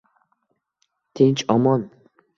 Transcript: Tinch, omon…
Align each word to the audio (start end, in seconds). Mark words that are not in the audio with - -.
Tinch, 1.15 1.45
omon… 1.57 1.89